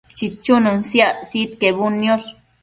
[0.17, 2.27] chichunën siac sidquebudniosh